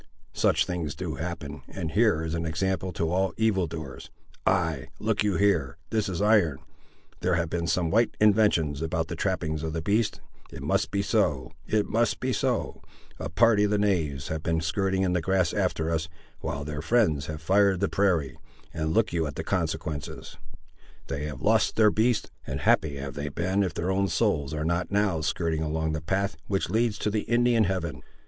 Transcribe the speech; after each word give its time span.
Such 0.33 0.65
things 0.65 0.95
do 0.95 1.13
happen; 1.13 1.61
and 1.67 1.91
here 1.91 2.23
is 2.23 2.33
an 2.33 2.43
example 2.43 2.91
to 2.93 3.11
all 3.11 3.35
evil 3.37 3.67
doers. 3.67 4.09
Ay, 4.47 4.87
look 4.97 5.21
you 5.23 5.35
here, 5.35 5.77
this 5.91 6.09
is 6.09 6.23
iron; 6.23 6.57
there 7.19 7.35
have 7.35 7.51
been 7.51 7.67
some 7.67 7.91
white 7.91 8.17
inventions 8.19 8.81
about 8.81 9.09
the 9.09 9.15
trappings 9.15 9.61
of 9.61 9.73
the 9.73 9.81
beast—it 9.83 10.63
must 10.63 10.89
be 10.89 11.03
so—it 11.03 11.85
must 11.87 12.19
be 12.19 12.33
so—a 12.33 13.29
party 13.29 13.65
of 13.65 13.69
the 13.69 13.77
knaves 13.77 14.29
have 14.29 14.41
been 14.41 14.59
skirting 14.59 15.03
in 15.03 15.13
the 15.13 15.21
grass 15.21 15.53
after 15.53 15.91
us, 15.91 16.09
while 16.39 16.65
their 16.65 16.81
friends 16.81 17.27
have 17.27 17.39
fired 17.39 17.79
the 17.79 17.87
prairie, 17.87 18.39
and 18.73 18.95
look 18.95 19.13
you 19.13 19.27
at 19.27 19.35
the 19.35 19.43
consequences; 19.43 20.35
they 21.09 21.25
have 21.27 21.43
lost 21.43 21.75
their 21.75 21.91
beasts, 21.91 22.31
and 22.47 22.61
happy 22.61 22.95
have 22.95 23.13
they 23.13 23.29
been 23.29 23.61
if 23.61 23.75
their 23.75 23.91
own 23.91 24.07
souls 24.07 24.51
are 24.51 24.65
not 24.65 24.89
now 24.89 25.21
skirting 25.21 25.61
along 25.61 25.91
the 25.91 26.01
path, 26.01 26.37
which 26.47 26.71
leads 26.71 26.97
to 26.97 27.11
the 27.11 27.21
Indian 27.29 27.65
heaven." 27.65 28.01